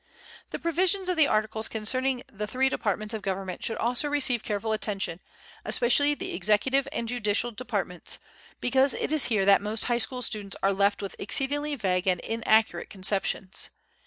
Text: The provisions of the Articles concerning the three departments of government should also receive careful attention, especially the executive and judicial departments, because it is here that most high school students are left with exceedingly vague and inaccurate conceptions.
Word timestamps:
The 0.49 0.57
provisions 0.57 1.09
of 1.09 1.15
the 1.15 1.27
Articles 1.27 1.67
concerning 1.67 2.23
the 2.25 2.47
three 2.47 2.69
departments 2.69 3.13
of 3.13 3.21
government 3.21 3.63
should 3.63 3.77
also 3.77 4.07
receive 4.09 4.41
careful 4.41 4.73
attention, 4.73 5.19
especially 5.63 6.15
the 6.15 6.33
executive 6.33 6.87
and 6.91 7.07
judicial 7.07 7.51
departments, 7.51 8.17
because 8.59 8.95
it 8.95 9.11
is 9.13 9.25
here 9.25 9.45
that 9.45 9.61
most 9.61 9.85
high 9.85 9.99
school 9.99 10.23
students 10.23 10.57
are 10.63 10.73
left 10.73 11.03
with 11.03 11.15
exceedingly 11.19 11.75
vague 11.75 12.07
and 12.07 12.19
inaccurate 12.21 12.89
conceptions. 12.89 13.69